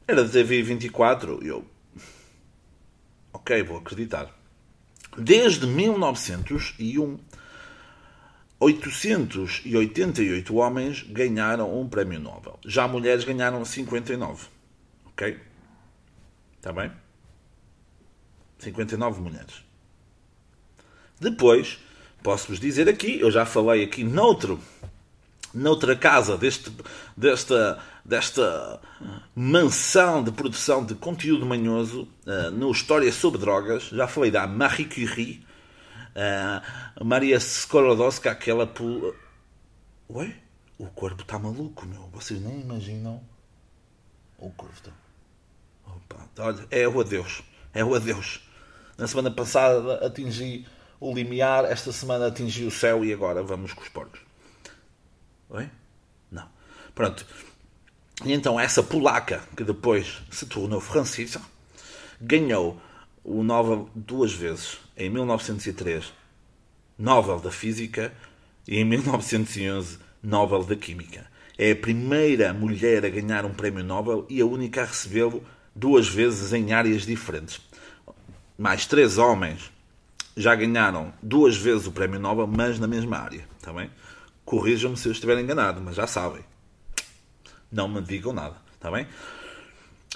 [0.06, 1.42] Era da TV24.
[1.42, 1.64] Eu.
[3.32, 4.30] Ok, vou acreditar.
[5.16, 7.18] Desde 1901,
[8.58, 12.58] 888 homens ganharam um prémio Nobel.
[12.64, 14.46] Já mulheres ganharam 59.
[15.06, 15.40] Ok?
[16.56, 16.92] Está bem?
[18.58, 19.65] 59 mulheres.
[21.20, 21.78] Depois,
[22.22, 24.60] posso-vos dizer aqui, eu já falei aqui noutro,
[25.52, 26.70] noutra casa deste,
[27.16, 28.80] desta, desta
[29.34, 34.84] mansão de produção de conteúdo manhoso uh, no História sobre Drogas, já falei da Marie
[34.84, 35.46] Curie,
[36.14, 38.66] uh, Maria Skolodowska, aquela...
[38.66, 39.14] Pul...
[40.10, 40.36] Ué?
[40.78, 42.02] O corpo está maluco, meu.
[42.12, 43.22] Vocês nem imaginam.
[44.38, 44.90] O corpo está...
[45.86, 47.42] Opa, olha, é o adeus.
[47.72, 48.40] É o adeus.
[48.98, 50.66] Na semana passada atingi
[51.00, 54.20] o limiar, esta semana atingi o céu e agora vamos com os porcos.
[55.50, 55.68] Oi?
[56.30, 56.48] Não.
[56.94, 57.26] Pronto.
[58.24, 61.40] E então essa polaca, que depois se tornou francesa,
[62.20, 62.80] ganhou
[63.22, 64.78] o Nobel duas vezes.
[64.96, 66.12] Em 1903,
[66.98, 68.12] Nobel da Física
[68.66, 71.26] e em 1911, Nobel da Química.
[71.58, 76.08] É a primeira mulher a ganhar um prémio Nobel e a única a recebê-lo duas
[76.08, 77.60] vezes em áreas diferentes.
[78.58, 79.70] Mais três homens
[80.36, 83.48] já ganharam duas vezes o prémio Nobel, mas na mesma área.
[83.56, 83.90] Está bem?
[84.44, 86.44] Corrijam-me se eu estiver enganado, mas já sabem.
[87.72, 88.56] Não me digam nada.
[88.74, 89.06] Está bem?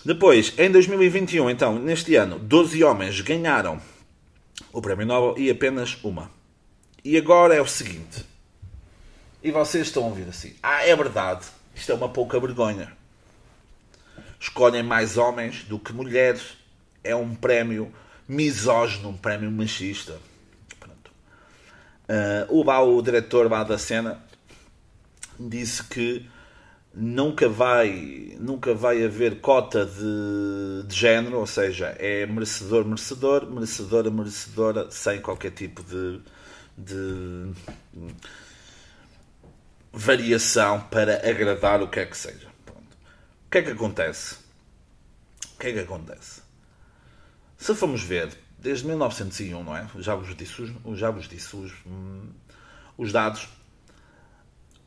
[0.05, 3.81] Depois, em 2021, então, neste ano, 12 homens ganharam
[4.73, 6.31] o prémio Nobel e apenas uma.
[7.03, 8.25] E agora é o seguinte.
[9.43, 10.55] E vocês estão a ouvir assim.
[10.63, 11.47] Ah, é verdade.
[11.75, 12.93] Isto é uma pouca vergonha.
[14.39, 16.59] Escolhem mais homens do que mulheres.
[17.03, 17.93] É um prémio
[18.31, 20.17] misógino, um prémio machista.
[20.79, 21.11] Pronto.
[22.09, 24.23] Uh, o, o diretor da cena
[25.39, 26.31] disse que
[26.95, 34.11] nunca vai, nunca vai haver cota de, de género, ou seja, é merecedor, merecedor, merecedora,
[34.11, 36.21] merecedora, sem qualquer tipo de,
[36.79, 37.53] de
[39.93, 42.47] variação para agradar o que é que seja.
[42.65, 42.97] Pronto.
[43.47, 44.37] O que é que acontece?
[45.55, 46.40] O que é que acontece?
[47.61, 49.87] Se formos ver, desde 1901, não é?
[49.99, 52.31] Já vos disse, já vos disse os, hum,
[52.97, 53.51] os dados.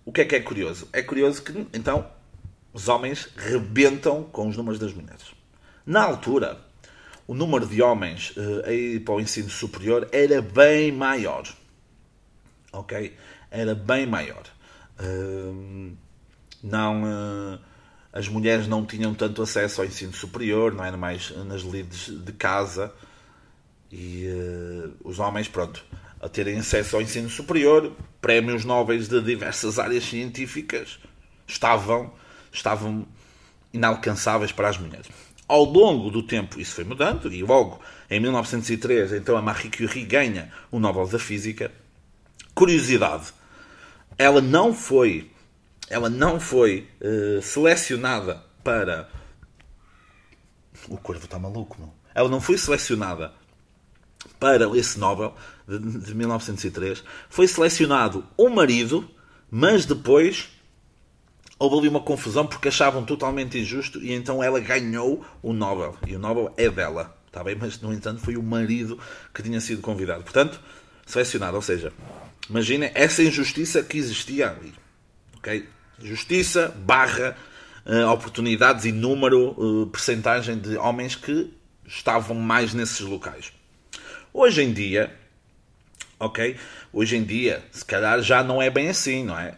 [0.03, 0.89] O que é que é curioso?
[0.91, 2.09] É curioso que, então,
[2.73, 5.35] os homens rebentam com os números das mulheres.
[5.85, 6.59] Na altura,
[7.27, 11.43] o número de homens uh, aí para o ensino superior era bem maior.
[12.71, 13.15] Ok?
[13.51, 14.43] Era bem maior.
[14.99, 15.95] Uh,
[16.63, 17.03] não.
[17.03, 17.72] Uh,
[18.13, 22.31] as mulheres não tinham tanto acesso ao ensino superior, não era mais nas lides de
[22.31, 22.93] casa
[23.91, 25.83] e uh, os homens, pronto,
[26.21, 30.99] a terem acesso ao ensino superior, prémios nobres de diversas áreas científicas
[31.47, 32.13] estavam,
[32.51, 33.05] estavam
[33.73, 35.07] inalcançáveis para as mulheres.
[35.47, 40.05] Ao longo do tempo isso foi mudando e logo em 1903 então a Marie Curie
[40.05, 41.71] ganha o Nobel da Física.
[42.53, 43.33] Curiosidade,
[44.17, 45.32] ela não foi
[45.89, 49.09] ela não foi uh, selecionada para.
[50.87, 51.93] O corvo está maluco, não?
[52.13, 53.33] Ela não foi selecionada
[54.39, 55.35] para esse Nobel
[55.67, 57.03] de, de 1903.
[57.29, 59.09] Foi selecionado o marido,
[59.49, 60.49] mas depois
[61.57, 65.97] houve ali uma confusão porque achavam totalmente injusto e então ela ganhou o Nobel.
[66.05, 67.55] E o Nobel é dela, está bem?
[67.55, 68.99] Mas, no entanto, foi o marido
[69.33, 70.23] que tinha sido convidado.
[70.23, 70.59] Portanto,
[71.05, 71.55] selecionado.
[71.55, 71.93] Ou seja,
[72.49, 74.73] imaginem essa injustiça que existia ali.
[75.43, 75.67] Ok?
[75.99, 77.35] Justiça barra
[77.85, 81.53] uh, oportunidades e número, uh, percentagem de homens que
[81.85, 83.51] estavam mais nesses locais.
[84.33, 85.13] Hoje em dia,
[86.17, 86.55] ok?
[86.93, 89.53] Hoje em dia, se calhar já não é bem assim, não é?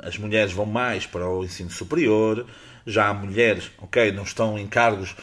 [0.00, 2.46] As mulheres vão mais para o ensino superior,
[2.86, 5.16] já há mulheres, ok, não estão em cargos,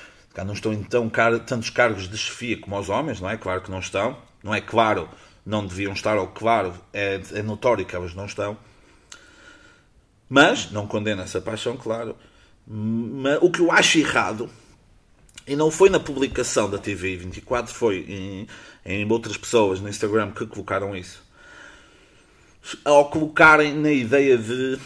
[0.43, 3.37] não estão em tão car tantos cargos de chefia como os homens, não é?
[3.37, 5.07] Claro que não estão, não é claro,
[5.45, 8.57] não deviam estar, ou claro, é, é notório que elas não estão.
[10.29, 12.15] Mas, não condena essa paixão, claro.
[12.67, 14.47] Mas, o que eu acho errado,
[15.47, 18.47] e não foi na publicação da TV 24, foi em,
[18.85, 21.27] em outras pessoas no Instagram que colocaram isso.
[22.85, 24.77] Ao colocarem na ideia de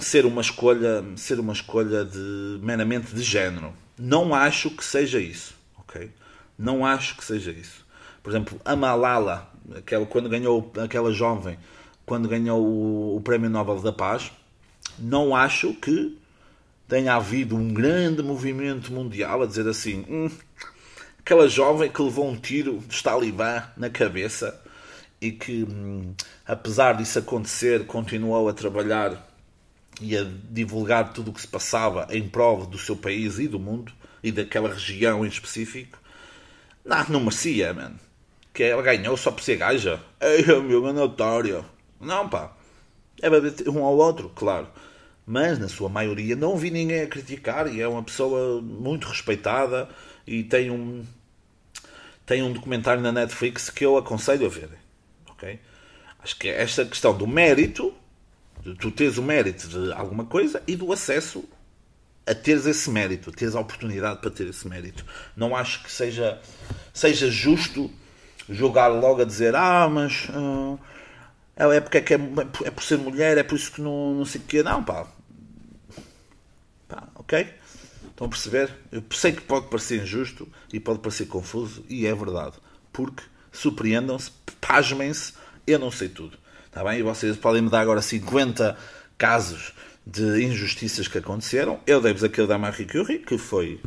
[0.00, 3.72] ser uma escolha, ser uma escolha de meramente de género.
[3.96, 6.10] Não acho que seja isso, ok?
[6.58, 7.86] Não acho que seja isso.
[8.22, 11.56] Por exemplo, a Malala, aquela, quando ganhou aquela jovem,
[12.04, 14.32] quando ganhou o, o Prémio Nobel da Paz,
[15.00, 16.16] não acho que
[16.88, 20.30] tenha havido um grande movimento mundial a dizer assim: hum,
[21.18, 24.60] aquela jovem que levou um tiro de Talibã na cabeça
[25.20, 26.14] e que, hum,
[26.46, 29.28] apesar disso acontecer, continuou a trabalhar
[30.00, 33.58] e a divulgar tudo o que se passava em prova do seu país e do
[33.58, 35.98] mundo e daquela região em específico.
[36.84, 37.92] Não, não merecia, man.
[38.52, 40.00] que ela ganhou só por ser gaja.
[40.20, 41.64] Ei, meu, é notório.
[42.00, 42.52] Não, pá.
[43.22, 44.66] É para um ao outro, claro.
[45.30, 49.88] Mas, na sua maioria, não vi ninguém a criticar e é uma pessoa muito respeitada
[50.26, 51.04] e tem um,
[52.26, 54.70] tem um documentário na Netflix que eu aconselho a ver.
[55.30, 55.60] Ok?
[56.18, 57.94] Acho que é esta questão do mérito,
[58.60, 61.48] de tu teres o mérito de alguma coisa e do acesso
[62.26, 65.06] a teres esse mérito, a teres a oportunidade para ter esse mérito.
[65.36, 66.40] Não acho que seja,
[66.92, 67.88] seja justo
[68.48, 70.76] jogar logo a dizer ah, mas uh,
[71.54, 72.20] é porque é, que é,
[72.64, 74.60] é, por ser mulher, é por isso que não, não sei o quê.
[74.64, 75.06] Não, pá.
[77.30, 77.46] Ok?
[78.08, 78.70] Estão a perceber?
[78.90, 82.56] Eu sei que pode parecer injusto e pode parecer confuso, e é verdade.
[82.92, 86.36] Porque surpreendam-se, pasmem-se, eu não sei tudo.
[86.66, 86.98] Está bem?
[86.98, 88.76] E vocês podem me dar agora 50
[89.16, 89.72] casos
[90.04, 91.78] de injustiças que aconteceram.
[91.86, 93.80] Eu dei-vos aquele da Marie Curie, que foi,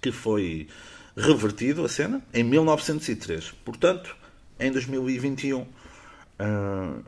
[0.00, 0.66] que foi
[1.14, 3.52] revertido a cena em 1903.
[3.66, 4.16] Portanto,
[4.58, 7.04] em 2021, uh,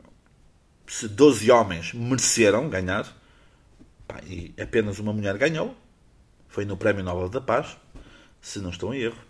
[0.85, 3.18] se 12 homens mereceram ganhar,
[4.09, 5.75] pá, e apenas uma mulher ganhou,
[6.47, 7.77] foi no Prémio Nobel da Paz,
[8.41, 9.23] se não estou em erro.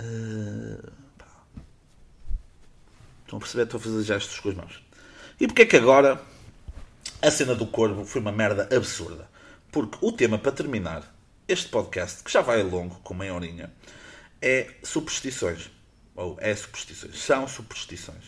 [0.00, 0.90] Uh,
[3.22, 3.64] estão a perceber?
[3.64, 4.82] Estou a fazer gestos com as mãos.
[5.38, 6.20] E porquê é que agora
[7.20, 9.28] a cena do corvo foi uma merda absurda?
[9.70, 11.14] Porque o tema para terminar
[11.46, 13.70] este podcast, que já vai longo, com meia horinha,
[14.40, 15.70] é superstições.
[16.14, 17.18] Ou é superstições.
[17.18, 18.24] São superstições.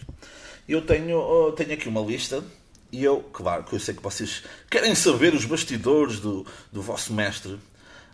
[0.69, 2.45] Eu tenho, tenho aqui uma lista
[2.91, 7.13] e eu, claro, que eu sei que vocês querem saber os bastidores do, do vosso
[7.13, 7.53] mestre.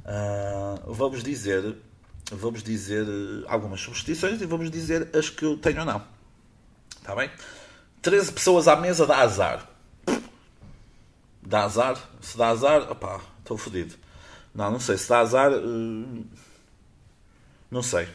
[0.05, 1.77] Uh, vamos dizer
[2.31, 3.07] vamos dizer
[3.47, 6.03] algumas superstições e vamos dizer as que eu tenho ou não.
[6.97, 7.31] Está bem?
[8.01, 9.69] 13 pessoas à mesa dá azar.
[11.43, 11.99] Dá azar?
[12.21, 13.95] Se dá azar, opá, estou fodido.
[14.55, 14.97] Não, não sei.
[14.97, 16.27] Se dá azar, uh,
[17.71, 18.09] não sei.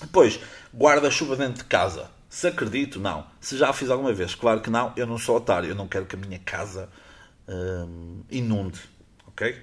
[0.00, 0.40] Depois,
[0.74, 2.10] guarda-chuva dentro de casa.
[2.30, 3.26] Se acredito, não.
[3.40, 4.92] Se já fiz alguma vez, claro que não.
[4.96, 5.68] Eu não sou otário.
[5.68, 6.88] Eu não quero que a minha casa
[7.48, 8.80] hum, inunde.
[9.26, 9.60] Ok?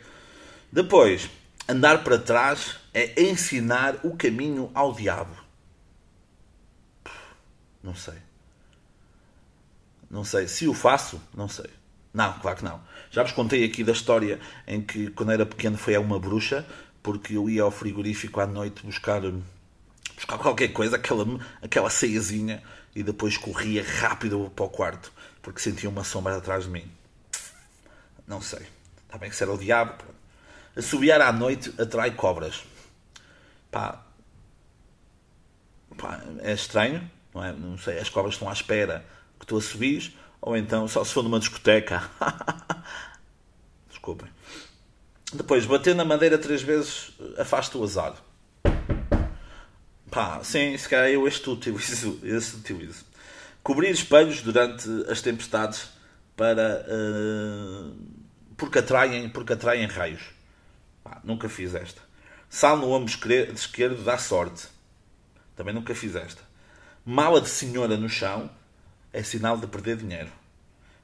[0.70, 1.30] Depois,
[1.68, 5.34] andar para trás é ensinar o caminho ao diabo.
[7.82, 8.18] Não sei.
[10.12, 10.50] Não sei.
[10.50, 11.70] Se o faço, não sei.
[12.14, 12.82] Não, claro que não.
[13.10, 16.66] Já vos contei aqui da história em que, quando era pequeno, foi a uma bruxa
[17.02, 19.22] porque eu ia ao frigorífico à noite buscar,
[20.18, 21.26] buscar qualquer coisa, aquela,
[21.62, 22.62] aquela ceiazinha,
[22.96, 26.92] e depois corria rápido para o quarto, porque sentia uma sombra atrás de mim.
[28.28, 28.66] Não sei.
[29.06, 30.04] Está bem que será o diabo.
[30.76, 32.64] Assobiar à noite atrai cobras.
[33.72, 34.04] Pá,
[35.98, 37.54] pá, é estranho, não é?
[37.54, 39.06] Não sei, as cobras estão à espera
[39.40, 42.10] que tu assobies, ou então só se for numa discoteca.
[43.88, 44.30] Desculpem.
[45.32, 48.16] Depois, bater na madeira três vezes afasta o azar.
[50.18, 53.06] Pá, sim, se calhar eu este utilizo, este utilizo.
[53.62, 55.90] Cobrir espelhos durante as tempestades
[56.36, 56.84] para.
[56.90, 57.96] Uh,
[58.58, 60.24] porque, atraem, porque atraem raios.
[61.04, 62.02] Pá, nunca fiz esta.
[62.50, 63.14] Sal no ombro
[63.54, 64.68] esquerdo dá sorte.
[65.56, 66.42] Também nunca fiz esta.
[67.06, 68.50] Mala de senhora no chão
[69.14, 70.32] é sinal de perder dinheiro.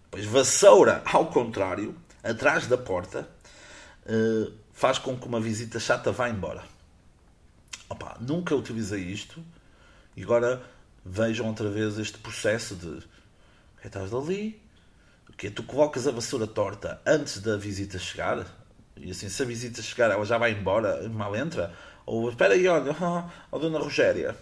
[0.10, 3.30] Pois vassoura ao contrário, atrás da porta,
[4.08, 6.73] uh, faz com que uma visita chata vá embora.
[7.90, 9.44] Opa, nunca utilizei isto.
[10.16, 10.62] E agora
[11.06, 13.04] vejam outra vez este processo de
[13.82, 14.62] que estás ali,
[15.38, 18.46] que tu colocas a vassoura torta antes da visita chegar?
[18.96, 21.74] E assim se a visita chegar ela já vai embora, mal entra,
[22.06, 22.96] ou espera aí, olha,
[23.52, 24.36] oh dona Rogéria,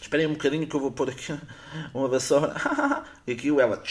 [0.00, 1.38] esperem um bocadinho que eu vou pôr aqui
[1.92, 2.54] uma vassoura.
[3.26, 3.82] E aqui ela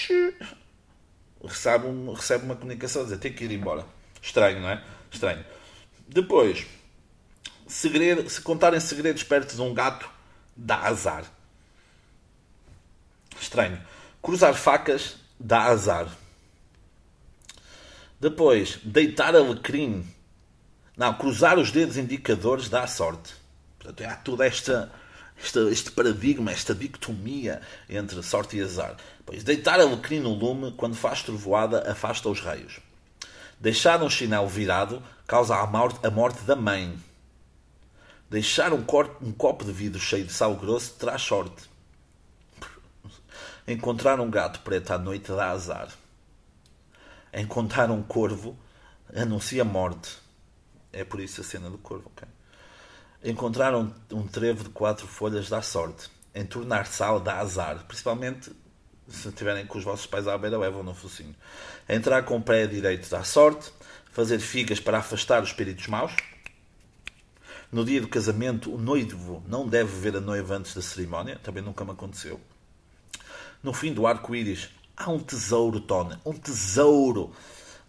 [1.43, 3.83] recebe, um, recebe uma comunicação a dizer tem que ir embora.
[4.21, 4.83] Estranho, não é?
[5.11, 5.43] Estranho.
[6.07, 6.67] Depois,
[7.67, 10.09] segredo, se contarem segredos perto de um gato,
[10.55, 11.25] dá azar.
[13.39, 13.81] Estranho.
[14.21, 16.07] Cruzar facas dá azar.
[18.19, 20.07] Depois, deitar alecrim.
[20.95, 23.33] Não, cruzar os dedos indicadores dá sorte.
[23.77, 24.89] Portanto, há toda esta,
[25.69, 28.95] este paradigma, esta dicotomia entre sorte e azar.
[29.25, 32.79] Pois, deitar alecrim no lume, quando faz trovoada, afasta os raios.
[33.59, 36.97] Deixar um chinelo virado causa a morte, a morte da mãe.
[38.33, 38.83] Deixar um,
[39.21, 41.69] um copo de vidro cheio de sal grosso traz sorte.
[43.67, 45.89] Encontrar um gato preto à noite dá azar.
[47.31, 48.57] Encontrar um corvo
[49.15, 50.17] anuncia morte.
[50.91, 52.27] É por isso a cena do corvo, ok?
[53.23, 56.09] Encontrar um, um trevo de quatro folhas dá sorte.
[56.33, 57.85] Entornar sal dá azar.
[57.87, 58.51] Principalmente
[59.07, 61.35] se estiverem com os vossos pais à beira, levam no focinho.
[61.87, 63.71] Entrar com o pé direito dá sorte.
[64.11, 66.15] Fazer figas para afastar os espíritos maus.
[67.73, 71.39] No dia do casamento, o noivo não deve ver a noiva antes da cerimónia.
[71.41, 72.39] Também nunca me aconteceu.
[73.63, 76.15] No fim do arco-íris, há um tesouro, Tony.
[76.23, 77.31] Um tesouro.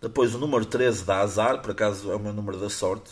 [0.01, 1.61] Depois, o número 13 dá azar.
[1.61, 3.11] Por acaso, é o meu número da sorte.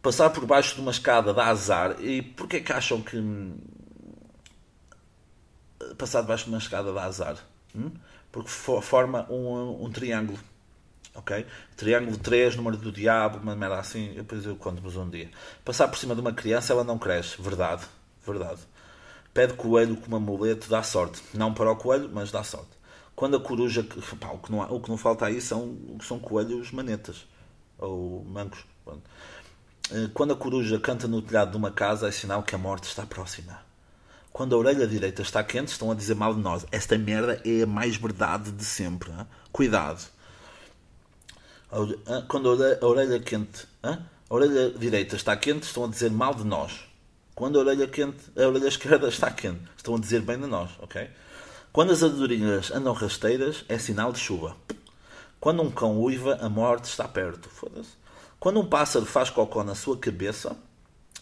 [0.00, 2.00] Passar por baixo de uma escada dá azar.
[2.00, 3.58] E porquê que acham que hum,
[5.98, 7.36] passar debaixo de uma escada dá azar?
[7.76, 7.90] Hum?
[8.32, 10.38] Porque forma um, um triângulo
[11.14, 11.46] ok?
[11.76, 15.30] Triângulo 3, número do diabo, uma merda assim, depois eu conto-vos um dia.
[15.64, 17.84] Passar por cima de uma criança, ela não cresce, verdade,
[18.26, 18.60] verdade.
[19.32, 21.22] Pede coelho como amuleto, dá sorte.
[21.32, 22.70] Não para o coelho, mas dá sorte.
[23.14, 23.86] Quando a coruja,
[24.20, 27.26] pá, o, que não, o que não falta aí são, são coelhos manetas,
[27.78, 28.64] ou mancos.
[29.90, 32.84] Eh, quando a coruja canta no telhado de uma casa, é sinal que a morte
[32.84, 33.60] está próxima.
[34.32, 36.66] Quando a orelha direita está quente, estão a dizer mal de nós.
[36.72, 39.10] Esta merda é a mais verdade de sempre.
[39.10, 39.26] Hein?
[39.52, 40.02] Cuidado.
[42.28, 43.98] Quando a orelha quente, a
[44.28, 46.84] orelha direita está quente, estão a dizer mal de nós.
[47.34, 50.70] Quando a orelha quente, a orelha esquerda está quente, estão a dizer bem de nós,
[50.80, 51.10] ok?
[51.72, 54.54] Quando as andorinhas andam rasteiras, é sinal de chuva.
[55.40, 57.48] Quando um cão uiva, a morte está perto.
[57.48, 57.96] Foda-se.
[58.38, 60.54] Quando um pássaro faz cocó na sua cabeça,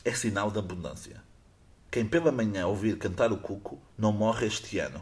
[0.05, 1.23] é sinal de abundância.
[1.91, 5.01] Quem pela manhã ouvir cantar o cuco, não morre este ano.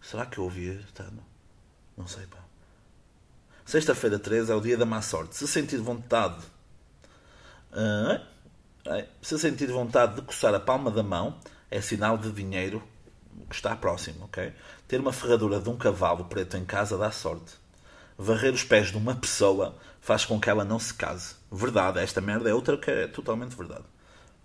[0.00, 1.24] Será que eu ouvi este ano?
[1.96, 2.47] Não sei, pá.
[3.68, 5.36] Sexta-feira 13 é o dia da má sorte.
[5.36, 6.42] Se sentir vontade.
[7.70, 8.18] Uh,
[9.20, 11.38] se sentir vontade de coçar a palma da mão,
[11.70, 12.82] é sinal de dinheiro
[13.46, 14.54] que está próximo, ok?
[14.88, 17.56] Ter uma ferradura de um cavalo preto em casa dá sorte.
[18.16, 21.34] Varrer os pés de uma pessoa faz com que ela não se case.
[21.52, 23.84] Verdade, esta merda é outra que é totalmente verdade.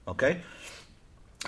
[0.05, 0.43] Ok?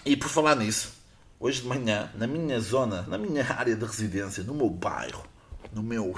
[0.06, 0.94] E por falar nisso,
[1.38, 5.26] hoje de manhã, na minha zona, na minha área de residência, no meu bairro,
[5.74, 6.16] no meu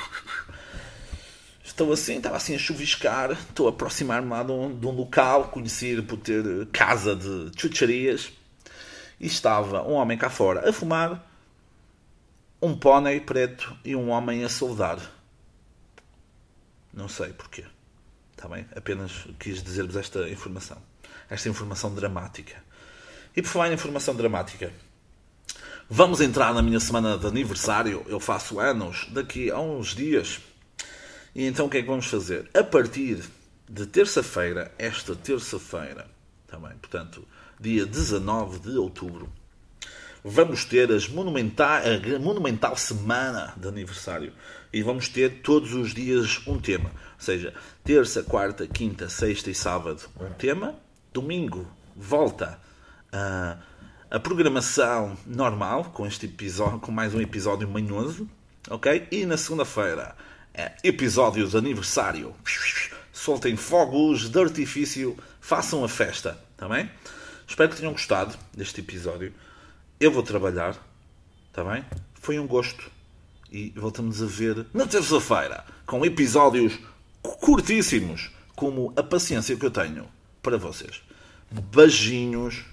[1.78, 5.50] Estou assim, estava assim a chuviscar, estou a aproximar-me lá de um, de um, local
[5.50, 8.32] conhecido por ter casa de chucharias
[9.20, 11.24] e estava um homem cá fora a fumar,
[12.60, 14.98] um pônei preto e um homem a soldar.
[16.92, 17.64] Não sei porquê.
[18.32, 18.66] Está bem?
[18.76, 20.82] Apenas quis dizer-vos esta informação.
[21.30, 22.56] Esta informação dramática.
[23.36, 24.74] E por falar em informação dramática,
[25.88, 28.04] vamos entrar na minha semana de aniversário.
[28.08, 30.40] Eu faço anos daqui a uns dias.
[31.38, 32.50] E então o que é que vamos fazer?
[32.52, 33.24] A partir
[33.70, 36.08] de terça-feira, esta terça-feira,
[36.48, 37.24] também, portanto,
[37.60, 39.30] dia 19 de outubro,
[40.24, 44.34] vamos ter as a monumental semana de aniversário
[44.74, 46.90] e vamos ter todos os dias um tema.
[46.90, 50.74] Ou seja, terça, quarta, quinta, sexta e sábado um tema.
[51.14, 52.60] Domingo volta
[53.12, 53.58] a,
[54.10, 58.28] a programação normal com este episódio, com mais um episódio manhoso,
[58.72, 59.08] ok?
[59.12, 60.16] E na segunda-feira
[60.84, 62.36] episódio de aniversário.
[63.12, 66.90] Soltem fogos de artifício, façam a festa, está bem?
[67.48, 69.34] Espero que tenham gostado deste episódio.
[70.00, 70.76] Eu vou trabalhar,
[71.50, 71.84] está bem?
[72.14, 72.92] Foi um gosto
[73.52, 76.78] e voltamos a ver na terça-feira com episódios
[77.22, 80.08] curtíssimos, como a paciência que eu tenho
[80.42, 81.02] para vocês.
[81.50, 82.66] Beijinhos.